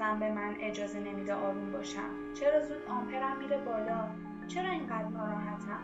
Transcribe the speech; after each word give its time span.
مغزم 0.00 0.18
به 0.18 0.32
من 0.32 0.54
اجازه 0.60 1.00
نمیده 1.00 1.34
آروم 1.34 1.72
باشم. 1.72 2.34
چرا 2.34 2.60
زود 2.60 2.82
آمپرم 2.88 3.38
میره 3.38 3.58
بالا؟ 3.58 4.08
چرا 4.48 4.70
اینقدر 4.70 5.08
ناراحتم؟ 5.08 5.80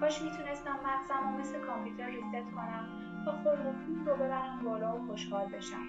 کاش 0.00 0.22
می‌تونستم 0.22 0.78
مغزم 0.84 1.28
و 1.28 1.38
مثل 1.38 1.60
کامپیوتر 1.60 2.06
ریست 2.06 2.50
کنم 2.54 2.88
تا 3.24 3.32
خلق 3.32 3.74
رو 4.06 4.16
ببرم 4.16 4.60
بالا 4.64 4.96
و 4.96 5.06
خوشحال 5.06 5.46
بشم. 5.46 5.86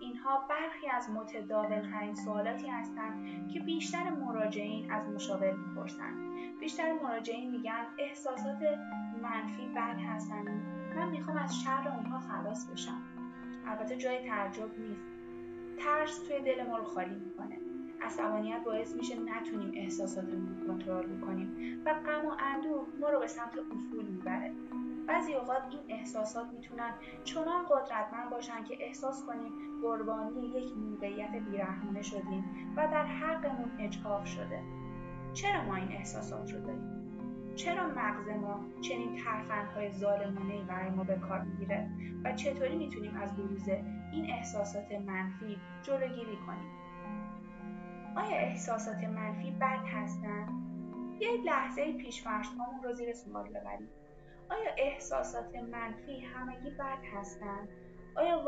اینها 0.00 0.46
برخی 0.50 0.90
از 0.90 1.10
متداولترین 1.10 2.14
سوالاتی 2.14 2.68
هستند 2.68 3.48
که 3.48 3.60
بیشتر 3.60 4.10
مراجعین 4.10 4.92
از 4.92 5.08
مشاور 5.08 5.52
می‌پرسند. 5.52 6.14
بیشتر 6.60 6.92
مراجعین 6.92 7.50
میگن 7.50 7.86
احساسات 7.98 8.58
منفی 9.22 9.68
بد 9.76 9.98
هستن. 10.08 10.44
من 10.96 11.08
می‌خوام 11.08 11.36
از 11.36 11.56
شر 11.60 11.88
اونها 11.96 12.18
خلاص 12.18 12.70
بشم. 12.70 13.02
البته 13.66 13.96
جای 13.96 14.28
تعجب 14.28 14.78
نیست. 14.78 15.13
ترس 15.78 16.18
توی 16.18 16.40
دل 16.40 16.66
ما 16.66 16.78
رو 16.78 16.84
خالی 16.84 17.14
می‌کنه. 17.14 17.58
عصبانیت 18.02 18.64
باعث 18.64 18.96
میشه 18.96 19.14
نتونیم 19.20 19.72
احساساتمون 19.74 20.58
رو 20.58 20.66
کنترل 20.66 21.06
بکنیم 21.06 21.82
و 21.86 21.94
غم 21.94 22.26
و 22.26 22.32
اندوه 22.38 22.86
ما 23.00 23.10
رو 23.10 23.20
به 23.20 23.26
سمت 23.26 23.52
اصول 23.76 24.04
می‌بره. 24.04 24.52
بعضی 25.06 25.34
اوقات 25.34 25.62
این 25.70 25.80
احساسات 25.88 26.46
می‌تونن 26.52 26.94
چنان 27.24 27.64
قدرتمند 27.70 28.30
باشن 28.30 28.64
که 28.64 28.76
احساس 28.80 29.26
کنیم 29.26 29.52
قربانی 29.82 30.46
یک 30.46 30.76
موقعیت 30.76 31.30
بیرحمانه 31.30 32.02
شدیم 32.02 32.44
و 32.76 32.88
در 32.92 33.04
حقمون 33.04 33.70
اجحاف 33.78 34.26
شده. 34.26 34.60
چرا 35.32 35.64
ما 35.64 35.74
این 35.74 35.92
احساسات 35.92 36.52
رو 36.52 36.60
داریم؟ 36.60 37.03
چرا 37.56 37.88
مغز 37.88 38.28
ما 38.28 38.64
چنین 38.80 39.16
ترفندهای 39.24 39.90
ظالمانهای 39.92 40.62
برای 40.62 40.90
ما 40.90 41.04
به 41.04 41.18
کار 41.18 41.40
می‌گیره 41.40 41.90
و 42.24 42.32
چطوری 42.32 42.76
می‌تونیم 42.76 43.16
از 43.16 43.36
بروز 43.36 43.68
این 44.12 44.30
احساسات 44.30 44.92
منفی 44.92 45.58
جلوگیری 45.82 46.36
کنیم؟ 46.46 46.70
آیا 48.16 48.36
احساسات 48.36 49.04
منفی 49.04 49.50
بد 49.50 49.84
هستند؟ 49.86 50.48
یه 51.20 51.30
لحظه 51.44 51.92
پیشفرض 51.92 52.46
هامون 52.46 52.82
رو 52.82 52.94
زیر 52.94 53.12
سوال 53.12 53.48
ببریم. 53.48 53.88
آیا 54.50 54.70
احساسات 54.78 55.56
منفی 55.56 56.20
همگی 56.20 56.70
بد 56.70 56.98
هستند؟ 57.14 57.68
آیا 58.16 58.42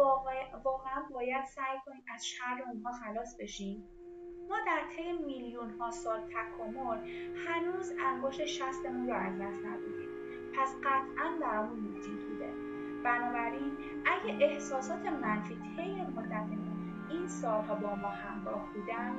واقعا 0.64 1.02
باید 1.12 1.44
سعی 1.44 1.78
کنیم 1.86 2.04
از 2.14 2.26
شر 2.26 2.62
اونها 2.66 2.92
خلاص 2.92 3.36
بشیم؟ 3.40 3.84
ما 4.50 4.56
در 4.66 4.80
طی 4.96 5.12
میلیون 5.12 5.70
ها 5.70 5.90
سال 5.90 6.20
تکامل 6.20 6.98
هنوز 7.46 7.92
انگشت 8.00 8.44
شستمون 8.44 9.08
رو 9.08 9.14
از 9.14 9.34
دست 9.34 9.64
ندادیم. 9.66 10.08
پس 10.54 10.76
قطعا 10.76 11.30
برامون 11.40 11.78
مفید 11.78 12.28
بوده. 12.28 12.52
بنابراین 13.04 13.72
اگه 14.06 14.44
احساسات 14.44 15.06
منفی 15.06 15.54
طی 15.76 16.02
مدت 16.02 16.46
این 17.10 17.28
سالها 17.28 17.74
با 17.74 17.94
ما 17.94 18.08
همراه 18.08 18.68
بودن 18.74 19.14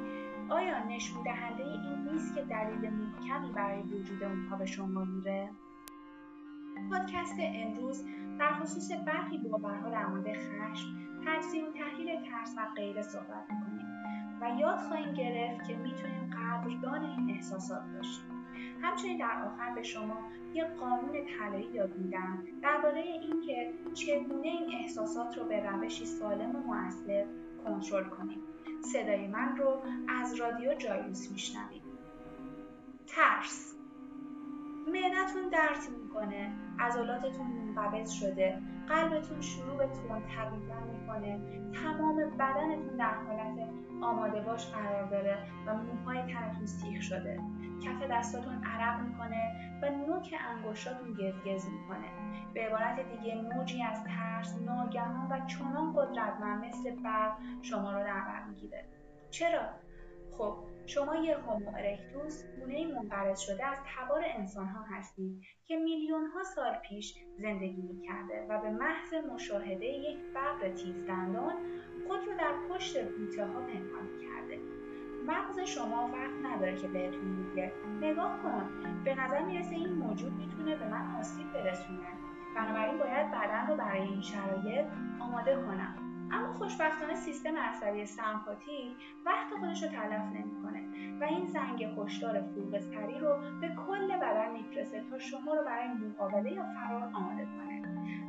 آیا 0.50 0.83
نشون 0.83 1.23
دهنده 1.23 1.64
این 1.64 2.11
نیست 2.11 2.36
که 2.36 2.42
دلیل 2.42 2.89
محکمی 2.89 3.52
برای 3.52 3.81
وجود 3.81 4.23
اونها 4.23 4.55
به 4.55 4.66
شما 4.66 5.05
میره؟ 5.05 5.50
پادکست 6.89 7.36
امروز 7.39 8.05
در 8.39 8.53
خصوص 8.53 8.92
برخی 9.05 9.38
باورها 9.38 9.89
در 9.89 10.05
مورد 10.05 10.28
خشم 10.33 10.88
تجزیه 11.25 11.64
و 11.64 11.72
تحلیل 11.72 12.30
ترس 12.30 12.55
و 12.58 12.61
غیره 12.75 13.02
صحبت 13.02 13.45
می‌کنیم. 13.50 13.86
و 14.41 14.59
یاد 14.59 14.77
خواهیم 14.77 15.13
گرفت 15.13 15.67
که 15.67 15.75
می‌تونیم 15.75 16.30
قدردان 16.30 17.05
این 17.05 17.30
احساسات 17.30 17.81
باشیم. 17.97 18.23
همچنین 18.81 19.17
در 19.17 19.43
آخر 19.45 19.75
به 19.75 19.83
شما 19.83 20.17
یه 20.53 20.63
قانون 20.63 21.25
طلایی 21.25 21.67
یاد 21.73 21.97
میدم 21.97 22.43
درباره 22.61 22.99
اینکه 22.99 23.73
چگونه 23.93 24.47
این 24.47 24.75
احساسات 24.81 25.38
رو 25.38 25.43
به 25.45 25.69
روشی 25.69 26.05
سالم 26.05 26.55
و 26.55 26.59
مؤثر 26.59 27.25
کنترل 27.65 28.03
کنیم. 28.03 28.39
صدای 28.81 29.27
من 29.27 29.58
رو 29.58 29.81
از 30.08 30.36
رادیو 30.36 30.73
جایوس 30.73 31.31
میشنوید. 31.31 31.81
ترس. 33.08 33.75
معدتون 34.87 35.49
درد 35.49 35.89
می‌کنه. 36.04 36.52
عضلاتتون 36.80 37.48
منقبض 37.77 38.11
شده. 38.11 38.58
قلبتون 38.88 39.42
شروع 39.42 39.77
به 39.77 39.88
تون 39.88 40.21
تبیدن 40.38 40.83
می‌کنه. 40.99 41.39
تمام 41.83 42.15
بدنتون 42.15 42.98
در 42.98 43.14
حالت 43.14 43.70
آماده 44.02 44.42
باش 44.42 44.71
قرار 44.71 45.05
داره 45.05 45.38
و 45.65 45.76
موهای 45.76 46.33
تنتون 46.33 46.66
سیخ 46.66 47.02
شده. 47.02 47.39
کف 47.86 48.11
دستاتون 48.11 48.64
عرق 48.64 49.02
می‌کنه 49.02 49.52
و 49.82 49.89
نوک 49.89 50.36
انگشتاتون 50.49 51.14
گزگز 51.14 51.66
می‌کنه. 51.70 52.08
به 52.54 52.67
عبارت 52.67 52.99
دیگه 52.99 53.36
موجی 53.36 53.83
از 53.83 54.04
ترس 54.04 54.61
ناگهان 54.66 55.27
و 55.32 55.45
چنان 55.45 55.93
قدرتمند 55.93 56.66
مثل 56.66 56.95
برق 56.95 57.37
شما 57.61 57.92
رو 57.92 58.04
در 58.04 58.21
بر 58.21 58.43
می‌گیره. 58.43 58.86
چرا؟ 59.32 59.61
خب 60.32 60.58
شما 60.86 61.15
یه 61.15 61.38
هومو 61.38 61.71
ارکتوس 61.76 62.43
گونه 62.60 62.88
منقرض 62.88 63.39
شده 63.39 63.65
از 63.65 63.77
تبار 63.86 64.23
انسان 64.26 64.67
ها 64.67 64.82
هستید 64.82 65.43
که 65.65 65.77
میلیون 65.77 66.27
ها 66.27 66.43
سال 66.43 66.73
پیش 66.89 67.15
زندگی 67.38 67.82
می‌کرده 67.82 68.45
و 68.49 68.61
به 68.61 68.70
محض 68.70 69.14
مشاهده 69.33 69.86
یک 69.86 70.17
ببر 70.17 70.70
تیزدندان 70.70 71.54
خود 72.08 72.20
رو 72.20 72.37
در 72.37 72.54
پشت 72.70 73.05
بوته 73.05 73.45
ها 73.45 73.61
پنهان 73.61 74.08
کرده. 74.21 74.60
مغز 75.27 75.60
شما 75.60 76.11
وقت 76.14 76.54
نداره 76.55 76.76
که 76.76 76.87
بهتون 76.87 77.26
میگه 77.26 77.71
نگاه 78.02 78.39
کن 78.43 78.70
به 79.04 79.16
نظر 79.16 79.42
می‌رسه 79.42 79.76
این 79.76 79.93
موجود 79.93 80.33
می‌تونه 80.33 80.76
به 80.76 80.87
من 80.87 81.16
آسیب 81.20 81.54
برسونه. 81.54 82.08
بنابراین 82.55 82.98
باید 82.98 83.32
بدن 83.32 83.67
رو 83.67 83.76
برای 83.76 84.02
این 84.02 84.21
شرایط 84.21 84.86
آماده 85.20 85.55
کنم. 85.55 86.06
اما 86.32 86.54
خوشبختانه 86.54 87.15
سیستم 87.15 87.58
عصبی 87.58 88.05
سمپاتیک 88.05 88.92
وقت 89.26 89.54
خودش 89.60 89.83
رو 89.83 89.89
تلف 89.89 90.23
نمی‌کنه 90.33 90.83
و 91.21 91.23
این 91.23 91.45
زنگ 91.45 91.83
هشدار 91.83 92.42
فوق 92.42 92.80
سری 92.80 93.20
رو 93.20 93.38
به 93.61 93.76
کل 93.88 94.17
بدن 94.17 94.52
میفرسته 94.52 95.04
تا 95.10 95.20
شما 95.20 95.54
رو 95.54 95.64
برای 95.66 95.87
مقابله 95.87 96.52
یا 96.52 96.64
فرار 96.64 97.11
آماده 97.14 97.45
کنه. 97.45 97.82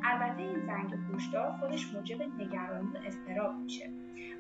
البته 0.04 0.42
این 0.42 0.58
زنگ 0.58 0.94
هشدار 1.14 1.52
خودش 1.52 1.94
موجب 1.94 2.22
نگرانی 2.22 2.88
و 2.94 2.98
اضطراب 3.06 3.54
میشه. 3.54 3.90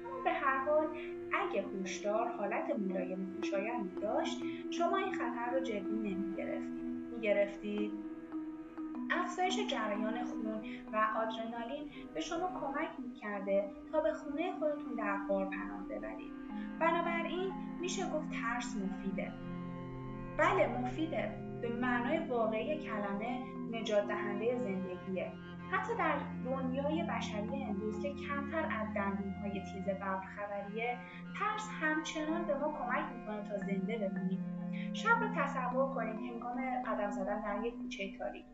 اما 0.06 0.24
به 0.24 0.30
هر 0.30 0.58
حال 0.58 0.86
اگه 1.32 1.64
هشدار 1.82 2.28
حالت 2.28 2.78
ملایم 2.78 3.36
خوشایندی 3.36 4.00
داشت 4.00 4.42
شما 4.70 4.96
این 4.96 5.12
خطر 5.12 5.50
رو 5.52 5.60
جدی 5.60 5.96
نمی‌گرفتید 5.96 6.88
می‌گرفتید 7.14 8.07
افزایش 9.10 9.66
جریان 9.70 10.24
خون 10.24 10.46
و 10.92 10.96
آدرنالین 11.16 11.90
به 12.14 12.20
شما 12.20 12.46
کمک 12.60 12.88
می‌کرده 12.98 13.70
تا 13.92 14.00
به 14.00 14.12
خونه 14.12 14.52
خودتون 14.58 14.94
در 14.98 15.18
غار 15.28 15.46
پناه 15.46 15.88
ببرید. 15.88 16.32
بنابراین 16.80 17.52
میشه 17.80 18.10
گفت 18.10 18.26
ترس 18.30 18.76
مفیده. 18.76 19.32
بله 20.38 20.78
مفیده. 20.78 21.48
به 21.62 21.68
معنای 21.68 22.18
واقعی 22.18 22.78
کلمه 22.78 23.38
نجات 23.72 24.08
دهنده 24.08 24.56
زندگیه. 24.56 25.32
حتی 25.70 25.94
در 25.98 26.16
دنیای 26.44 27.02
بشری 27.02 27.64
امروز 27.64 28.02
که 28.02 28.14
کمتر 28.14 28.64
از 28.80 28.96
های 29.42 29.60
تیز 29.60 29.84
ببر 29.84 30.20
خبریه 30.20 30.98
ترس 31.38 31.68
همچنان 31.80 32.44
به 32.44 32.58
ما 32.58 32.72
کمک 32.72 33.04
می‌کنه 33.18 33.48
تا 33.48 33.58
زنده 33.58 33.98
بمونیم. 33.98 34.44
شب 34.92 35.20
رو 35.20 35.28
تصور 35.36 35.94
کنید 35.94 36.16
هنگام 36.16 36.82
قدم 36.86 37.10
زدن 37.10 37.40
در 37.40 37.66
یک 37.66 37.74
کوچه 37.74 38.18
تاریک. 38.18 38.44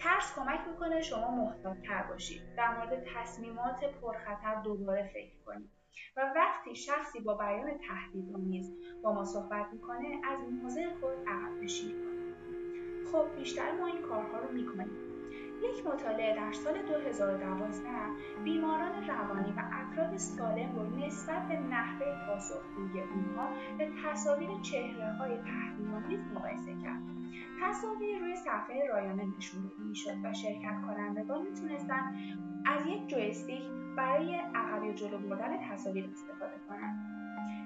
ترس 0.00 0.34
کمک 0.34 0.60
می‌کنه 0.70 1.00
شما 1.00 1.30
محتاطتر 1.30 2.02
باشید. 2.02 2.42
در 2.56 2.76
مورد 2.76 3.04
تصمیمات 3.14 3.84
پرخطر 3.84 4.62
دوباره 4.64 5.10
فکر 5.12 5.34
کنید. 5.46 5.70
و 6.16 6.32
وقتی 6.36 6.76
شخصی 6.76 7.20
با 7.20 7.34
بیان 7.34 7.78
تهدیدآمیز 7.88 8.72
با 9.02 9.12
ما 9.12 9.24
صحبت 9.24 9.66
می‌کنه 9.72 10.20
از 10.24 10.38
موضع 10.62 10.88
خود 11.00 11.28
عقب 11.28 11.62
نشینی 11.62 11.92
کنید 11.92 12.20
خب 13.12 13.36
بیشتر 13.36 13.72
ما 13.72 13.86
این 13.86 14.02
کارها 14.02 14.38
رو 14.38 14.52
می‌کنیم. 14.52 15.10
یک 15.62 15.86
مطالعه 15.86 16.36
در 16.36 16.52
سال 16.52 16.82
2012 16.82 17.88
بیماران 18.44 19.08
روانی 19.08 19.52
و 19.52 19.62
افراد 19.72 20.16
سالم 20.16 20.76
رو 20.76 21.06
نسبت 21.06 21.48
به 21.48 21.56
نحوه 21.56 22.06
پاسخگویی 22.26 23.02
اونها 23.02 23.48
به 23.78 23.90
تصاویر 24.04 24.48
چهره 24.62 25.12
های 25.12 25.38
مقایسه 26.34 26.74
کرد. 26.82 27.19
تصاویر 27.62 28.18
روی 28.18 28.36
صفحه 28.36 28.86
رایانه 28.88 29.24
نشون 29.36 29.62
داده 29.62 29.82
می‌شد 29.82 30.14
و 30.24 30.32
شرکت 30.32 30.80
کنندگان 30.86 31.42
می‌تونستند 31.42 32.14
از 32.66 32.86
یک 32.86 33.06
جویستیک 33.06 33.62
برای 33.96 34.34
عقب 34.54 34.84
یا 34.84 34.92
جلو 34.92 35.18
بردن 35.18 35.68
تصاویر 35.70 36.04
استفاده 36.12 36.54
کنند. 36.68 37.19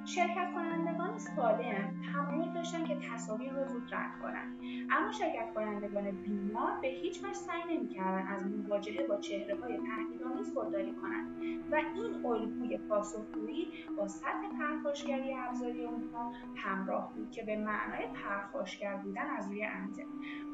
شرکت 0.07 0.53
کنندگان 0.55 1.19
سالم 1.19 2.03
تمایل 2.13 2.53
داشتن 2.53 2.85
که 2.85 2.97
تصاویر 2.97 3.53
رو 3.53 3.69
زود 3.69 3.95
رد 3.95 4.19
کنند. 4.23 4.61
اما 4.91 5.13
شرکت 5.13 5.55
کنندگان 5.55 6.11
بیمار 6.11 6.81
به 6.83 6.89
هیچ 6.89 7.25
وجه 7.25 7.33
سعی 7.33 7.77
نمی‌کردند 7.77 8.27
از 8.29 8.47
مواجهه 8.47 9.07
با 9.07 9.17
چهره 9.17 9.57
های 9.61 9.77
تهدیدآمیز 9.77 10.53
خودداری 10.55 10.93
کنند 10.93 11.37
و 11.71 11.75
این 11.75 12.27
الگوی 12.27 12.79
پاسخگویی 12.79 13.69
با 13.99 14.09
سطح 14.09 14.49
پرخاشگری 14.59 15.35
ابزاری 15.35 15.85
اونها 15.85 16.33
همراه 16.57 17.13
بود 17.15 17.31
که 17.31 17.43
به 17.43 17.57
معنای 17.57 18.07
پرخاشگر 18.25 18.97
بودن 18.97 19.31
از 19.39 19.49
روی 19.49 19.65
انزه 19.65 20.05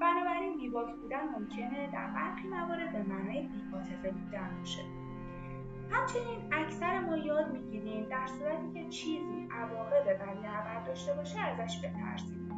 بنابراین 0.00 0.56
بیباک 0.56 0.94
بودن 0.94 1.28
ممکنه 1.28 1.90
در 1.92 2.06
برخی 2.06 2.48
موارد 2.48 2.92
به 2.92 3.02
معنای 3.02 3.48
بیعاطفه 3.48 4.10
بودن 4.10 4.56
باشه. 4.58 5.09
همچنین 5.90 6.52
اکثر 6.52 7.00
ما 7.00 7.16
یاد 7.16 7.52
می‌گیریم 7.52 8.08
در 8.08 8.26
صورتی 8.26 8.72
که 8.74 8.88
چیزی 8.88 9.48
عواقب 9.50 10.04
بدی 10.08 10.46
داشته 10.86 11.14
باشه 11.14 11.40
ازش 11.40 11.78
بترسیم. 11.78 12.49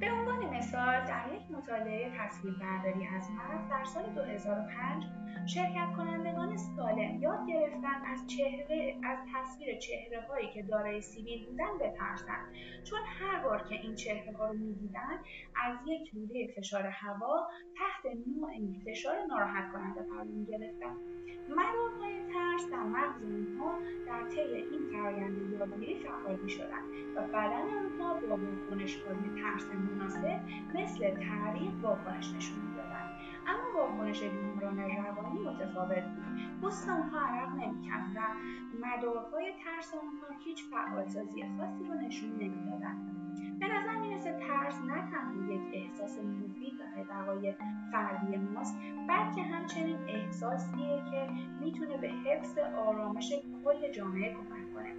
به 0.00 0.12
عنوان 0.12 0.56
مثال 0.56 1.04
در 1.06 1.24
یک 1.34 1.50
مطالعه 1.50 2.12
تصویربرداری 2.18 3.06
از 3.06 3.30
مغز 3.30 3.70
در 3.70 3.84
سال 3.84 4.04
2005 4.14 5.04
شرکت 5.46 5.96
کنندگان 5.96 6.56
سالم 6.56 7.22
یاد 7.22 7.46
گرفتن 7.48 8.04
از 8.12 8.26
چهره 8.26 8.96
از 9.04 9.18
تصویر 9.34 9.78
چهره 9.78 10.26
هایی 10.28 10.50
که 10.54 10.62
دارای 10.62 11.00
سیبیل 11.00 11.46
بودن 11.46 11.78
بترسن 11.80 12.52
چون 12.84 12.98
هر 13.06 13.42
بار 13.42 13.62
که 13.68 13.74
این 13.74 13.94
چهره 13.94 14.36
ها 14.36 14.46
رو 14.46 14.58
می‌دیدن 14.58 15.18
از 15.64 15.76
یک 15.86 16.14
لوله 16.14 16.46
فشار 16.56 16.86
هوا 16.86 17.48
تحت 17.76 18.12
نوع 18.26 18.50
فشار 18.86 19.16
ناراحت 19.28 19.72
کننده 19.72 20.02
قرار 20.02 20.24
می‌گرفتن 20.24 20.96
ترس 21.48 21.78
در 22.34 22.57
مغز 22.88 23.22
اونها 23.22 23.78
در 24.06 24.28
طی 24.28 24.40
این 24.40 24.80
فرآیند 24.92 25.52
یادگیری 25.52 25.94
فعال 25.94 26.46
شدن 26.46 26.82
و 27.16 27.22
بدن 27.22 27.68
اونها 27.82 28.14
با 28.14 28.36
واکنشکاری 28.36 29.30
ترس 29.42 29.66
مناسب 29.74 30.40
مثل 30.74 31.10
تعریق 31.10 31.72
واکنش 31.82 32.34
نشون 32.34 32.58
می‌دادن. 32.58 33.10
اما 33.46 33.78
واکنش 33.78 34.22
بیماران 34.22 34.78
روانی 34.78 35.38
متفاوت 35.40 36.04
بود. 36.04 36.60
پوست 36.60 36.88
اونها 36.88 37.20
عرق 37.20 37.48
نمی‌کرد 37.48 38.06
و 38.16 38.20
مدارهای 38.86 39.52
ترس 39.64 39.94
اونها 39.94 40.26
هیچ 40.44 40.64
فعالسازی 40.64 41.44
خاصی 41.58 41.84
رو 41.84 41.94
نشون 41.94 42.30
نمی‌دادن. 42.30 42.96
به 43.60 43.66
نظر 43.66 43.96
می‌رسه 43.96 44.38
ترس 44.38 44.80
نه 44.82 45.10
تنها 45.10 45.52
یک 45.52 45.60
احساس 45.72 46.18
مفید 46.18 46.77
بقای 47.04 47.54
فردی 47.92 48.36
ماست 48.36 48.78
بلکه 49.08 49.42
همچنین 49.42 49.98
احساسیه 50.08 51.02
که 51.10 51.28
می‌تونه 51.60 51.96
به 51.96 52.08
حفظ 52.08 52.58
آرامش 52.58 53.32
کل 53.64 53.92
جامعه 53.92 54.34
کمک 54.34 54.74
کنه. 54.74 54.92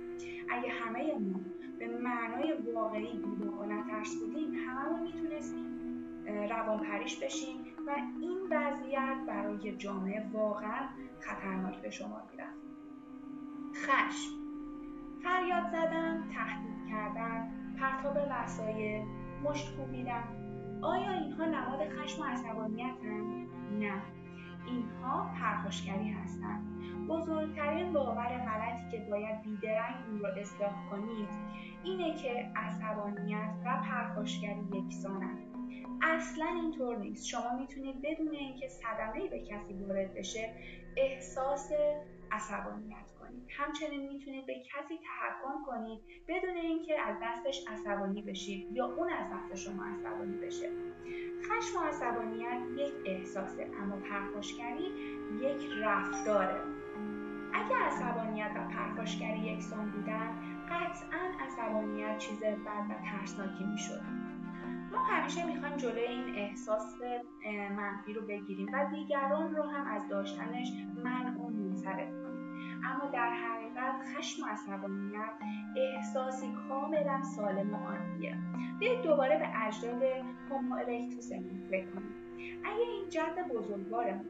اگه 0.49 0.69
همه 0.69 1.13
ما 1.19 1.39
به 1.79 1.87
معنای 1.87 2.53
واقعی 2.75 3.17
بیدار 3.17 3.53
و 3.53 3.65
نترس 3.65 4.15
بودیم 4.15 4.53
همه 4.53 5.01
می‌تونستیم 5.01 5.65
روان 6.49 6.79
پریش 6.79 7.23
بشیم 7.23 7.59
و 7.87 7.95
این 8.21 8.37
وضعیت 8.51 9.17
برای 9.27 9.77
جامعه 9.77 10.29
واقعا 10.33 10.87
خطرناک 11.19 11.81
به 11.81 11.89
شما 11.89 12.21
می‌رفت. 12.31 12.59
خشم 13.75 14.31
فریاد 15.23 15.67
زدن 15.67 16.23
تهدید 16.33 16.89
کردن 16.89 17.51
پرتاب 17.79 18.17
وسایل 18.31 19.05
مشت 19.43 19.77
کوبیدن 19.77 20.23
آیا 20.81 21.11
اینها 21.11 21.45
نماد 21.45 21.89
خشم 21.89 22.21
و 22.21 22.25
عصبانیت؟ 22.25 22.95
نه. 23.79 24.01
اینها 24.67 25.31
پرخاشگری 25.39 26.09
هستند. 26.09 26.79
بزرگترین 27.07 27.93
باور 27.93 28.27
غلطی 28.27 28.91
که 28.91 29.05
باید 29.11 29.41
بیدرنگ 29.41 29.95
اون 30.09 30.19
رو 30.19 30.25
اصلاح 30.37 30.89
کنید 30.91 31.29
اینه 31.83 32.15
که 32.15 32.51
عصبانیت 32.55 33.49
و 33.65 33.81
پرخاشگری 33.89 34.67
یکسانند 34.73 35.39
اصلا 36.01 36.45
اینطور 36.45 36.97
نیست. 36.97 37.25
شما 37.25 37.57
می‌تونید 37.59 38.01
بدون 38.01 38.35
اینکه 38.35 38.67
صدمه 38.67 39.27
به 39.29 39.39
کسی 39.39 39.73
وارد 39.73 40.13
بشه 40.13 40.53
احساس 40.97 41.71
عصبانیت 42.31 43.11
کنید. 43.19 43.47
همچنین 43.49 44.07
می‌تونید 44.07 44.45
به 44.45 44.53
کسی 44.53 44.95
تحکم 44.97 45.65
کنید 45.65 45.99
بدون 46.27 46.57
اینکه 46.57 47.01
از 47.01 47.15
دستش 47.23 47.65
عصبانی 47.67 48.21
بشید 48.21 48.71
یا 48.71 48.85
اون 48.85 49.09
از 49.09 49.25
دست 49.33 49.55
شما 49.55 49.85
عصبانی 49.85 50.37
بشه. 50.37 50.69
خشم 51.43 51.79
و 51.79 51.83
عصبانیت 51.83 52.61
یک 52.77 52.93
احساسه 53.05 53.71
اما 53.81 53.95
پرخاشگری 53.95 54.87
یک 55.41 55.69
رفتاره. 55.81 56.61
اگر 57.53 57.75
عصبانیت 57.75 58.51
و 58.55 58.67
پرخاشگری 58.67 59.39
یکسان 59.39 59.91
بودن 59.91 60.35
قطعا 60.69 61.45
عصبانیت 61.45 62.17
چیز 62.17 62.43
بد 62.43 62.85
و 62.89 62.93
ترسناکی 63.11 63.63
می‌شد. 63.63 64.01
ما 64.91 65.03
همیشه 65.03 65.45
می‌خوایم 65.45 65.77
جلوی 65.77 66.03
این 66.03 66.35
احساس 66.35 66.95
منفی 67.77 68.13
رو 68.13 68.21
بگیریم 68.21 68.67
و 68.73 68.85
دیگران 68.89 69.55
رو 69.55 69.63
هم 69.63 69.87
از 69.87 70.09
داشتنش 70.09 70.71
منع 71.03 71.28
اما 72.89 73.05
در 73.05 73.29
حقیقت 73.33 73.95
خشم 74.15 74.43
و 74.43 74.45
عصبانیت 74.45 75.33
احساسی 75.77 76.53
کاملا 76.69 77.23
سالم 77.23 77.73
و 77.73 77.77
عادیه. 77.77 78.37
بیایید 78.79 79.01
دوباره 79.01 79.39
به 79.39 79.67
اجداد 79.67 80.03
هومو 80.49 80.75
ارکتوسمون 80.75 81.67
فکر 81.69 81.85
کنیم. 81.85 82.15
اگه 82.63 82.79
این 82.79 83.09
جد 83.09 83.47
بزرگوارمون 83.47 84.25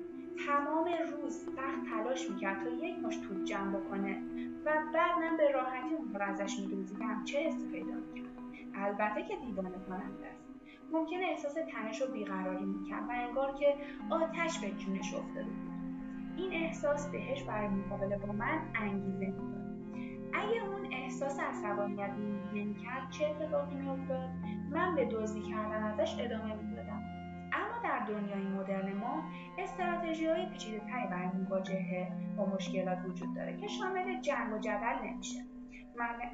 تمام 0.48 0.86
روز 0.86 1.34
سخت 1.34 1.90
تلاش 1.90 2.30
می‌کرد 2.30 2.64
تا 2.64 2.70
یک 2.70 3.00
مش 3.00 3.18
توپ 3.18 3.44
جمع 3.44 3.80
بکنه 3.80 4.22
و 4.66 4.72
بعد 4.94 5.20
من 5.20 5.38
به 5.38 5.52
راحتی 5.52 5.96
اون 5.96 6.14
رو 6.14 6.22
ازش 6.22 6.60
میدوزیدم 6.60 7.24
چه 7.24 7.40
حسی 7.40 7.68
پیدا 7.72 7.94
می‌کرد؟ 7.94 8.30
البته 8.76 9.24
که 9.24 9.36
دیوانه 9.36 9.70
کننده 9.70 10.28
است. 10.28 10.50
ممکنه 10.92 11.26
احساس 11.26 11.54
تنش 11.54 12.02
و 12.02 12.12
بیقراری 12.12 12.66
می‌کرد 12.66 13.04
و 13.10 13.12
انگار 13.12 13.54
که 13.54 13.76
آتش 14.10 14.60
به 14.60 14.72
جونش 14.72 15.14
افتاده 15.14 15.44
بود. 15.44 15.69
این 16.40 16.54
احساس 16.54 17.08
بهش 17.08 17.44
برای 17.44 17.68
مقابله 17.68 18.18
با 18.18 18.34
من 18.34 18.62
انگیزه 18.76 19.26
می‌داد. 19.26 19.60
اگه 20.34 20.64
اون 20.64 20.94
احساس 20.94 21.40
عصبانیت 21.40 22.12
نمی‌کرد 22.54 23.10
چه 23.10 23.26
اتفاقی 23.26 23.76
میافتاد؟ 23.76 24.30
من 24.72 24.96
به 24.96 25.06
دزدی 25.06 25.42
کردن 25.42 25.84
ازش 25.84 26.16
ادامه 26.20 26.56
می‌دادم. 26.56 27.04
اما 27.54 27.84
در 27.84 28.06
دنیای 28.06 28.44
مدرن 28.44 28.94
ما 28.94 29.24
استراتژی 29.58 30.28
های 30.28 30.46
پیچیده 30.46 30.82
برای 31.12 31.28
مواجهه 31.28 32.12
با 32.38 32.46
مشکلات 32.46 32.98
وجود 33.06 33.36
داره 33.36 33.58
که 33.58 33.68
شامل 33.68 34.22
جنگ 34.22 34.54
و 34.54 34.58
جدل 34.58 34.96
نمیشه. 35.04 35.49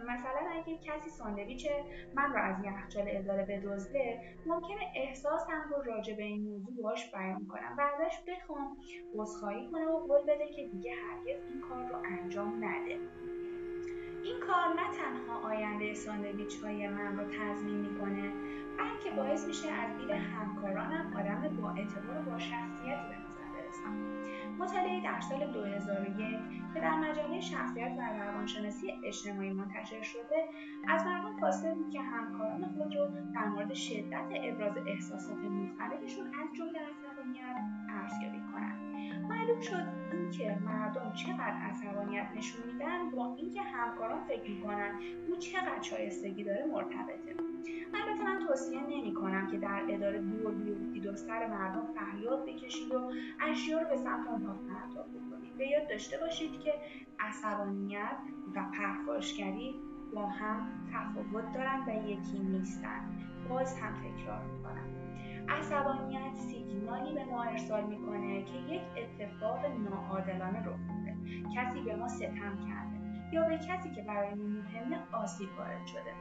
مثلا 0.07 0.49
اگه 0.51 0.77
کسی 0.77 1.09
ساندویچ 1.09 1.67
من 2.15 2.33
رو 2.33 2.43
از 2.43 2.55
یخچال 2.65 3.03
اداره 3.07 3.45
بدزده 3.45 4.19
ممکنه 4.45 4.91
احساسم 4.95 5.63
رو 5.69 5.81
راجع 5.83 6.15
به 6.15 6.23
این 6.23 6.43
موضوع 6.43 6.83
باش 6.83 7.11
بیان 7.11 7.47
کنم 7.47 7.75
و 7.77 7.81
ازش 7.81 8.19
بخوام 8.27 8.77
عذرخواهی 9.15 9.67
کنه 9.71 9.85
و 9.85 9.99
قول 9.99 10.21
بده 10.21 10.47
که 10.47 10.67
دیگه 10.67 10.91
هرگز 10.91 11.43
این 11.51 11.61
کار 11.61 11.85
رو 11.89 11.95
انجام 12.05 12.65
نده. 12.65 12.99
این 14.23 14.39
کار 14.39 14.73
نه 14.75 14.97
تنها 14.97 15.47
آینده 15.47 15.93
ساندویچ 15.93 16.63
های 16.63 16.87
من 16.87 17.17
رو 17.17 17.23
تضمین 17.23 17.75
می‌کنه 17.75 18.31
بلکه 18.77 19.11
باعث 19.15 19.47
میشه 19.47 19.71
از 19.71 19.97
دید 19.97 20.11
همکارانم 20.11 21.13
آدم 21.17 21.61
با 21.61 21.69
اعتبار 21.69 22.17
و 22.27 22.31
با 22.31 22.37
برسم 23.85 24.15
مطالعه 24.59 25.03
در 25.03 25.19
سال 25.19 25.51
2001 25.51 26.17
که 26.73 26.79
در 26.79 26.95
مجله 26.95 27.41
شخصیت 27.41 27.91
و 27.97 28.01
روانشناسی 28.23 28.93
اجتماعی 29.03 29.49
منتشر 29.49 30.01
شده 30.01 30.49
از 30.87 31.05
مردم 31.05 31.39
خواسته 31.39 31.73
بود 31.73 31.89
که 31.89 32.01
همکاران 32.01 32.65
خود 32.77 32.95
رو 32.95 33.07
در 33.33 33.45
مورد 33.45 33.73
شدت 33.73 34.25
ابراز 34.43 34.77
احساسات 34.87 35.37
مختلفشون 35.37 36.25
از 36.27 36.57
جمله 36.57 36.79
عصبانیت 36.79 37.55
ارزیابی 37.89 38.39
کنند. 38.53 38.94
معلوم 39.29 39.61
شد 39.61 39.85
اینکه 40.11 40.57
مردم 40.65 41.13
چقدر 41.13 41.53
عصبانیت 41.69 42.27
نشون 42.37 42.73
میدن 42.73 43.09
با 43.09 43.35
اینکه 43.35 43.61
همکاران 43.61 44.23
فکر 44.23 44.51
می‌کنن 44.51 44.99
او 45.27 45.35
چقدر 45.35 45.81
شایستگی 45.81 46.43
داره 46.43 46.65
مرتبطه. 46.65 47.35
البته 47.93 48.23
من 48.23 48.47
توصیه 48.47 48.81
نمی 48.81 49.13
کنم 49.13 49.47
که 49.47 49.57
در 49.57 49.83
اداره 49.89 50.21
دور 50.21 50.51
بیفتید 50.51 51.05
و 51.05 51.15
سر 51.15 51.47
مردم 51.47 51.87
فریاد 51.95 52.45
بکشید 52.45 52.95
و 52.95 53.11
اشیا 53.39 53.81
رو 53.81 53.89
به 53.89 53.97
سمت 53.97 54.27
اونها 54.27 54.53
پرتاب 54.53 55.05
بکنید. 55.09 55.57
به 55.57 55.67
یاد 55.67 55.89
داشته 55.89 56.17
باشید 56.17 56.59
که 56.59 56.73
عصبانیت 57.19 58.17
و 58.55 58.65
پرخاشگری 58.77 59.75
با 60.13 60.25
هم 60.27 60.67
تفاوت 60.93 61.51
دارن 61.53 61.83
و 61.87 62.09
یکی 62.09 62.39
نیستن. 62.39 63.01
باز 63.49 63.79
هم 63.79 63.93
تکرار 63.93 64.43
می‌کنم. 64.43 65.04
عصبانیت 65.49 66.33
سیگنالی 66.33 67.13
به 67.13 67.25
ما 67.25 67.43
ارسال 67.43 67.83
می‌کنه 67.83 68.43
که 68.43 68.57
یک 68.57 68.81
اتفاق 68.97 69.65
ناعادلانه 69.65 70.59
رخ 70.59 70.79
داده 70.87 71.15
کسی 71.55 71.81
به 71.81 71.95
ما 71.95 72.07
ستم 72.07 72.59
کرده 72.67 72.95
یا 73.31 73.47
به 73.47 73.57
کسی 73.57 73.91
که 73.91 74.01
برای 74.01 74.33
ما 74.33 74.47
مهمه 74.47 74.99
آسیب 75.11 75.49
وارد 75.57 75.85
شده. 75.85 76.13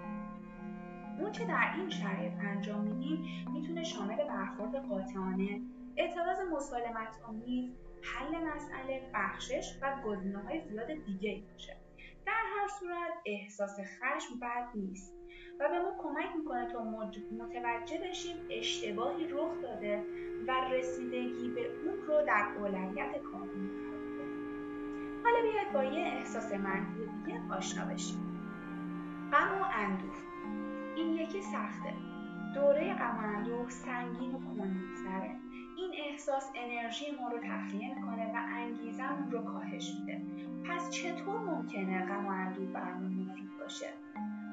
اون 1.21 1.33
که 1.33 1.45
در 1.45 1.75
این 1.76 1.90
شرایط 1.90 2.33
انجام 2.38 2.81
میدیم 2.81 3.50
می‌تونه 3.52 3.83
شامل 3.83 4.16
برخورد 4.16 4.88
قاطعانه 4.88 5.61
اعتراض 5.97 6.38
مسالمت 6.52 7.21
آمیز 7.28 7.71
حل 8.02 8.45
مسئله 8.45 9.11
بخشش 9.14 9.78
و 9.83 10.02
گزینه 10.04 10.38
های 10.38 10.61
زیاد 10.61 10.87
دیگه 11.07 11.43
باشه. 11.52 11.76
در 12.26 12.43
هر 12.57 12.69
صورت 12.69 13.12
احساس 13.26 13.78
خشم 13.81 14.40
بد 14.43 14.69
نیست. 14.75 15.14
و 15.61 15.68
به 15.68 15.78
ما 15.78 15.92
کمک 15.99 16.37
می‌کنه 16.37 16.66
تا 16.66 16.84
متوجه 17.30 18.00
بشیم 18.08 18.37
اشتباهی 18.50 19.28
رخ 19.28 19.62
داده 19.62 20.04
و 20.46 20.52
رسیدگی 20.73 21.50
به 21.50 21.70
اون 21.84 22.06
رو 22.06 22.26
در 22.26 22.46
اولویت 22.58 23.23
کامل 23.23 23.68
حالا 25.25 25.37
بیاید 25.42 25.73
با 25.73 25.84
یه 25.84 26.06
احساس 26.06 26.52
منفی 26.52 27.00
دیگه 27.25 27.40
آشنا 27.50 27.84
بشیم. 27.84 28.40
غم 29.32 29.62
و 29.62 29.64
اندوه. 29.73 30.14
این 30.96 31.08
یکی 31.08 31.42
سخته. 31.42 31.94
دوره 32.54 32.94
غم 32.94 33.16
و 33.16 33.37
اندوه 33.37 33.70
سنگین 33.70 34.34
و 34.34 34.38
کندیسره 34.38 35.37
این 35.76 35.92
احساس 36.08 36.50
انرژی 36.54 37.04
ما 37.20 37.28
رو 37.28 37.38
تخلیه 37.38 37.94
می‌کنه 37.94 38.32
و 38.34 38.46
انگیزمون 38.49 39.30
رو 39.30 39.42
کاهش 39.42 39.94
میده. 40.00 40.23
پس 40.68 40.90
چطور 40.90 41.40
ممکنه 41.40 42.06
غم 42.06 42.26
و 42.26 42.30
اندوه 42.30 42.66
برامون 42.66 43.14
مفید 43.14 43.50
باشه؟ 43.61 43.87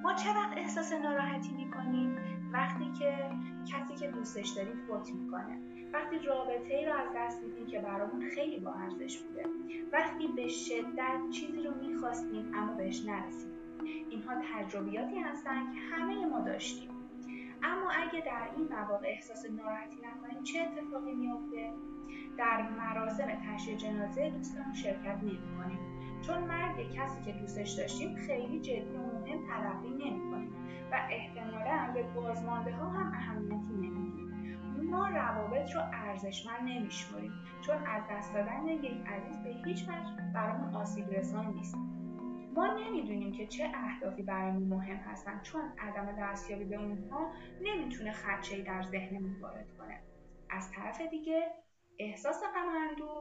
ما 0.04 0.14
چه 0.14 0.30
وقت 0.30 0.58
احساس 0.58 0.94
ناراحتی 0.94 1.52
می‌کنیم 1.54 2.18
وقتی 2.54 2.92
که 3.00 3.30
کسی 3.66 3.96
که 3.96 4.08
دوستش 4.12 4.50
داریم 4.50 4.76
فوت 4.88 5.14
می‌کنه. 5.14 5.58
وقتی 5.94 6.20
رابطه 6.20 6.74
ای 6.74 6.86
رو 6.86 6.94
از 6.94 7.08
دست 7.16 7.44
میدیم 7.44 7.68
که 7.68 7.80
برامون 7.80 8.30
خیلی 8.30 8.60
با 8.60 8.74
ارزش 8.74 9.18
بوده. 9.18 9.46
وقتی 9.92 10.28
به 10.28 10.48
شدت 10.48 11.30
چیزی 11.32 11.64
رو 11.64 11.74
می‌خواستیم 11.76 12.52
اما 12.54 12.74
بهش 12.74 13.06
نرسیدیم. 13.06 13.58
اینها 14.10 14.34
تجربیاتی 14.54 15.20
هستند 15.20 15.74
که 15.74 15.80
همه 15.80 16.26
ما 16.26 16.40
داشتیم. 16.40 16.90
اما 17.64 17.90
اگه 17.90 18.22
در 18.26 18.50
این 18.56 18.68
مواقع 18.72 19.08
احساس 19.08 19.46
ناراحتی 19.50 19.98
نکنیم 20.04 20.44
چه 20.44 20.60
اتفاقی 20.60 21.14
میافته؟ 21.14 21.74
در 22.38 22.70
مراسم 22.70 23.28
تشییع 23.28 23.78
جنازه 23.78 24.30
دوستمون 24.30 24.74
شرکت 24.74 25.18
نمی‌کنیم 25.24 25.91
چون 26.28 26.44
مرگ 26.44 26.92
کسی 26.92 27.22
که 27.26 27.32
دوستش 27.40 27.72
داشتیم 27.72 28.16
خیلی 28.16 28.60
جدی 28.60 28.96
و 28.96 29.20
مهم 29.20 29.48
تلقی 29.48 29.90
نمی‌کنیم 29.90 30.54
و 30.92 31.08
احتمالا 31.10 31.92
به 31.94 32.04
بازمانده 32.04 32.76
ها 32.76 32.90
هم 32.90 33.12
اهمیتی 33.14 33.74
نمیدیم. 33.74 34.22
ما 34.92 35.08
روابط 35.08 35.72
رو 35.76 35.82
ارزشمند 35.94 36.62
نمیشمریم 36.62 37.32
چون 37.62 37.76
از 37.76 38.04
دست 38.12 38.34
دادن 38.34 38.68
یک 38.68 39.08
عزیز 39.08 39.44
به 39.44 39.50
هیچ 39.66 39.84
وجه 39.84 40.32
برامون 40.34 40.76
آسیب 40.76 41.10
رسان 41.10 41.54
نیست. 41.54 41.76
ما 42.56 42.68
نمی‌دونیم 42.68 43.32
که 43.32 43.48
چه 43.48 43.72
اهدافی 43.76 44.24
برامون 44.24 44.64
مهم 44.64 44.96
هستن 44.96 45.42
چون 45.44 45.62
عدم 45.80 46.16
دستیابی 46.20 46.66
به 46.66 46.76
اونها 46.76 47.32
نمی‌تونه 47.62 48.12
خدشهای 48.12 48.62
در 48.62 48.82
ذهنمون 48.84 49.36
وارد 49.42 49.68
کنه. 49.78 50.02
از 50.50 50.72
طرف 50.72 51.02
دیگه 51.02 51.42
احساس 52.02 52.44
غم 52.44 52.72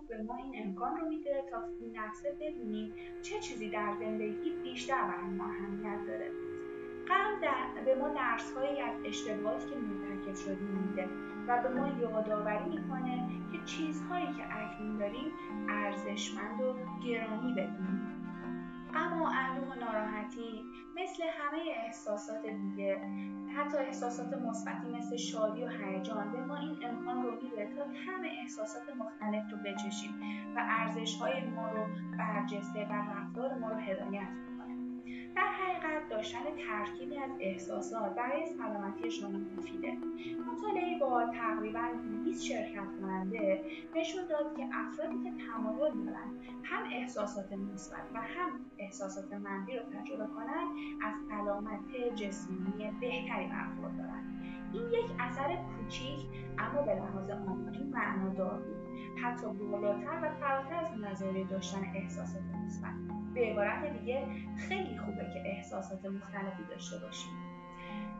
به 0.09 0.23
ما 0.23 0.37
این 0.37 0.65
امکان 0.65 0.97
رو 0.97 1.09
میده 1.09 1.45
تا 1.51 1.63
نفسه 1.95 2.37
بدونیم 2.41 2.95
چه 3.23 3.41
چیزی 3.41 3.71
در 3.71 3.95
زندگی 4.01 4.51
بیشتر 4.63 5.03
برای 5.03 5.31
ما 5.31 5.45
اهمیت 5.45 6.07
داره. 6.07 6.31
غم 7.09 7.41
به 7.85 7.95
ما 7.95 8.09
درس 8.09 8.53
هایی 8.53 8.81
از 8.81 8.95
اشتباهاتی 9.05 9.67
که 9.71 9.77
مرتکب 9.77 10.35
شدیم 10.35 10.69
میده 10.69 11.09
و 11.49 11.63
به 11.63 11.69
ما 11.69 11.89
یادآوری 11.89 12.65
می‌کنه 12.65 13.29
که 13.53 13.59
چیزهایی 13.65 14.27
که 14.27 14.43
اکنون 14.57 14.99
داریم 14.99 15.33
ارزشمند 15.69 16.61
و 16.61 16.75
گرانی 17.05 17.53
بدونیم. 17.53 18.20
و 18.97 19.25
اندوه 19.25 19.69
و 19.69 19.75
ناراحتی 19.75 20.65
مثل 20.97 21.23
همه 21.23 21.59
احساسات 21.77 22.47
دیگه 22.47 23.01
حتی 23.57 23.77
احساسات 23.77 24.35
مثبتی 24.35 24.89
مثل 24.89 25.17
شادی 25.17 25.65
و 25.65 25.69
هیجان 25.69 26.33
به 26.33 26.41
ما 26.41 26.57
این 26.57 26.85
امکان 26.85 27.23
رو 27.23 27.33
میده 27.43 27.67
تا 27.77 27.85
همه 27.85 28.29
احساسات 28.43 28.83
مختلف 28.97 29.53
رو 29.53 29.59
بچشیم 29.59 30.11
و 30.57 30.67
ارزشهای 30.69 31.45
ما 31.45 31.69
رو 31.71 31.87
برجسته 32.19 32.87
و 32.87 32.93
رفتار 32.93 33.55
ما 33.55 33.69
رو 33.69 33.77
هدایت 33.77 34.29
در 35.35 35.47
حقیقت 35.47 35.90
داشتن 36.33 36.57
ترکیبی 36.69 37.19
از 37.19 37.31
احساسات 37.41 38.15
برای 38.15 38.47
سلامتی 38.47 39.11
شما 39.11 39.29
مفیده. 39.29 39.93
مطالعه 40.53 40.99
با 40.99 41.27
تقریبا 41.27 41.89
20 42.25 42.45
شرکت 42.45 42.87
کننده 43.01 43.65
نشون 43.97 44.27
داد 44.27 44.57
که 44.57 44.63
افرادی 44.73 45.25
که 45.25 45.31
تمایل 45.47 45.93
دارند 45.93 46.41
هم 46.63 46.83
احساسات 46.93 47.53
مثبت 47.53 48.03
و 48.15 48.21
هم 48.21 48.51
احساسات 48.79 49.33
منفی 49.33 49.77
رو 49.77 49.83
تجربه 49.83 50.27
کنند 50.27 50.77
از 51.03 51.15
سلامت 51.29 52.15
جسمانی 52.15 52.91
بهتری 53.01 53.47
برخوردارند 53.47 54.43
این 54.73 54.83
یک 54.83 55.11
اثر 55.19 55.57
کوچیک 55.57 56.21
اما 56.59 56.83
به 56.83 56.95
لحاظ 56.95 57.31
آماری 57.31 57.85
معنادار 57.85 58.59
بود 58.59 58.80
حتی 59.23 59.47
بالاتر 59.47 60.21
و 60.23 60.35
فراتر 60.41 60.75
از 60.75 61.01
نظریه 61.01 61.47
داشتن 61.47 61.85
احساسات 61.95 62.43
مثبت. 62.65 62.95
به 63.35 63.41
عبارت 63.41 63.99
دیگه 63.99 64.27
خیلی 64.69 64.99
خوبه 64.99 65.31
که 65.35 65.43
احساسات 65.47 66.05
مختلفی 66.05 66.65
داشته 66.71 66.99
باشیم. 66.99 67.33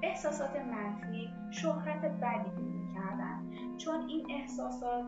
احساسات 0.03 0.57
منفی 0.57 1.31
شهرت 1.51 2.01
بدی 2.01 2.51
پیدا 2.51 2.95
کردن. 2.95 3.51
چون 3.77 4.09
این 4.09 4.27
احساسات 4.31 5.05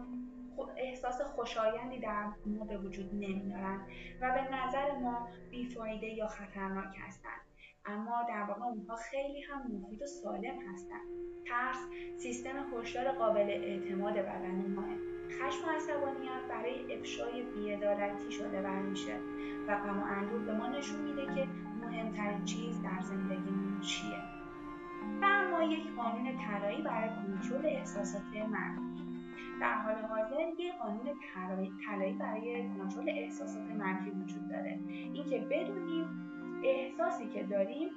احساس 0.76 1.20
خوشایندی 1.20 1.98
در 1.98 2.24
ما 2.46 2.64
به 2.64 2.78
وجود 2.78 3.14
نمیارن 3.14 3.80
و 4.20 4.34
به 4.34 4.56
نظر 4.56 4.98
ما 4.98 5.28
بیفایده 5.50 6.06
یا 6.06 6.26
خطرناک 6.26 6.96
هستند 6.98 7.40
اما 7.84 8.22
در 8.28 8.42
واقع 8.42 8.62
اونها 8.62 8.96
خیلی 8.96 9.42
هم 9.42 9.72
مفید 9.72 10.02
و 10.02 10.06
سالم 10.06 10.58
هستند 10.72 11.06
ترس 11.48 11.76
سیستم 12.16 12.74
هشدار 12.74 13.12
قابل 13.12 13.50
اعتماد 13.50 14.14
بدن 14.14 14.74
ماه 14.74 14.86
خشم 15.42 15.68
و 15.68 15.70
عصبانیت 15.70 16.42
برای 16.48 16.98
افشای 16.98 17.42
بیعدالتی 17.42 18.32
شده 18.32 18.62
برمیشه 18.62 19.16
و 19.68 19.76
غم 19.76 20.00
و 20.00 20.04
اندوه 20.04 20.38
به 20.38 20.54
ما 20.54 20.66
نشون 20.66 21.00
میده 21.00 21.34
که 21.34 21.48
مهمترین 21.80 22.44
چیز 22.44 22.82
در 22.82 23.00
زندگیمون 23.00 23.80
چیه. 23.80 24.18
و 25.22 25.24
اما 25.24 25.62
یک 25.62 25.94
قانون 25.96 26.36
طلایی 26.36 26.82
برای 26.82 27.08
کنترل 27.08 27.66
احساسات 27.66 28.22
منفی 28.50 29.02
در 29.60 29.74
حال 29.74 29.94
حاضر 29.94 30.40
یک 30.58 30.74
قانون 30.78 31.06
طلایی 31.84 32.12
برای 32.12 32.68
کنترل 32.78 33.08
احساسات 33.08 33.70
منفی 33.78 34.10
وجود 34.10 34.48
داره. 34.48 34.78
اینکه 34.88 35.38
بدونیم 35.38 36.06
احساسی 36.64 37.28
که 37.28 37.42
داریم 37.42 37.88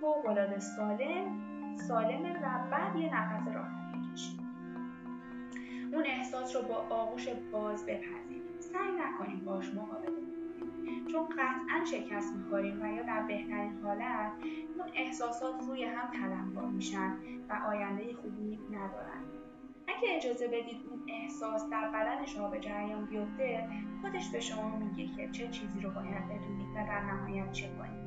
فوقالعاده 0.00 0.58
سالم 0.58 1.40
سالمه 1.76 2.32
و 2.32 2.70
بعد 2.70 2.96
یه 2.96 3.14
نفس 3.14 3.48
راحت. 3.54 3.83
اون 5.94 6.04
احساس 6.06 6.56
رو 6.56 6.62
با 6.62 6.74
آغوش 6.74 7.28
باز 7.52 7.86
بپذیریم. 7.86 8.42
سعی 8.58 8.92
نکنیم 8.92 9.44
باش 9.44 9.74
مقابله 9.74 10.06
کنیم 10.06 11.06
چون 11.06 11.28
قطعا 11.28 11.84
شکست 11.84 12.36
می‌خوریم 12.36 12.82
و 12.82 12.86
یا 12.86 13.02
در 13.02 13.22
بهترین 13.22 13.72
حالت 13.82 14.32
اون 14.78 14.88
احساسات 14.94 15.54
روی 15.68 15.84
هم 15.84 16.10
تلمبار 16.10 16.64
میشن 16.64 17.16
و 17.48 17.60
آینده 17.68 18.14
خوبی 18.14 18.58
ندارن. 18.70 19.24
اگه 19.86 20.16
اجازه 20.16 20.46
بدید 20.48 20.80
اون 20.90 21.02
احساس 21.08 21.70
در 21.70 21.88
بدن 21.88 22.26
شما 22.26 22.48
به 22.48 22.60
جریان 22.60 23.04
بیفته 23.04 23.68
خودش 24.00 24.30
به 24.30 24.40
شما 24.40 24.76
میگه 24.76 25.16
که 25.16 25.30
چه 25.30 25.48
چیزی 25.48 25.80
رو 25.80 25.90
باید 25.90 26.24
بدونید 26.24 26.68
و 26.70 26.86
در 26.86 27.00
نهایت 27.00 27.52
چه 27.52 27.68
کنید. 27.78 28.04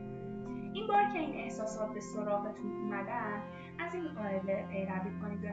این 0.73 0.87
بار 0.87 1.03
که 1.13 1.19
این 1.19 1.35
احساسات 1.35 1.93
به 1.93 1.99
سراغتون 1.99 2.71
اومدن 2.71 3.41
از 3.79 3.95
این 3.95 4.07
قاعده 4.07 4.65
پیروی 4.71 5.19
کنید 5.21 5.43
و 5.43 5.47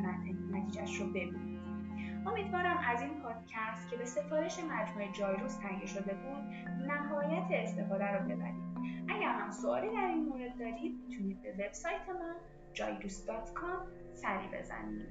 نتیجهش 0.57 1.01
رو 1.01 1.07
ببینید. 1.07 1.64
امیدوارم 2.27 2.79
از 2.89 3.03
این 3.03 3.23
پادکست 3.23 3.91
که 3.91 3.97
به 3.97 4.05
سفارش 4.05 4.59
مجموعه 4.59 5.13
جایروس 5.13 5.57
تهیه 5.57 5.87
شده 5.87 6.15
بود 6.15 6.43
نهایت 6.87 7.47
استفاده 7.51 8.07
رو 8.07 8.25
ببرید. 8.25 8.65
اگر 9.09 9.33
هم 9.33 9.51
سوالی 9.51 9.89
در 9.89 10.07
این 10.07 10.25
مورد 10.25 10.59
دارید 10.59 11.01
می‌تونید 11.09 11.43
به 11.43 11.53
وبسایت 11.53 12.09
ما 12.09 12.35
جایروس.com 12.73 14.15
سری 14.15 14.49
بزنید. 14.59 15.07